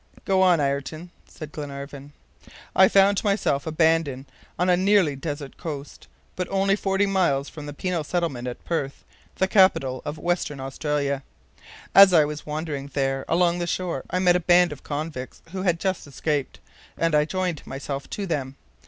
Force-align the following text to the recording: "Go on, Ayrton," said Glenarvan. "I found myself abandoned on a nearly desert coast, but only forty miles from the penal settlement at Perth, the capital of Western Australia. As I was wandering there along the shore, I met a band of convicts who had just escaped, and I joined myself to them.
"Go 0.25 0.41
on, 0.41 0.59
Ayrton," 0.59 1.11
said 1.27 1.51
Glenarvan. 1.51 2.13
"I 2.75 2.87
found 2.87 3.23
myself 3.23 3.67
abandoned 3.67 4.25
on 4.57 4.67
a 4.67 4.75
nearly 4.75 5.15
desert 5.15 5.57
coast, 5.57 6.07
but 6.35 6.47
only 6.49 6.75
forty 6.75 7.05
miles 7.05 7.49
from 7.49 7.67
the 7.67 7.71
penal 7.73 8.03
settlement 8.03 8.47
at 8.47 8.65
Perth, 8.65 9.03
the 9.35 9.47
capital 9.47 10.01
of 10.03 10.17
Western 10.17 10.59
Australia. 10.59 11.21
As 11.93 12.13
I 12.13 12.25
was 12.25 12.47
wandering 12.47 12.87
there 12.95 13.25
along 13.27 13.59
the 13.59 13.67
shore, 13.67 14.03
I 14.09 14.17
met 14.17 14.35
a 14.35 14.39
band 14.39 14.71
of 14.71 14.81
convicts 14.81 15.43
who 15.51 15.61
had 15.61 15.79
just 15.79 16.07
escaped, 16.07 16.59
and 16.97 17.13
I 17.13 17.25
joined 17.25 17.61
myself 17.67 18.09
to 18.09 18.25
them. 18.25 18.55